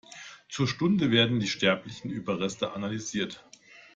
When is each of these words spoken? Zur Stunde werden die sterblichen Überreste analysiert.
Zur 0.49 0.67
Stunde 0.67 1.11
werden 1.11 1.39
die 1.39 1.45
sterblichen 1.45 2.09
Überreste 2.09 2.71
analysiert. 2.73 3.45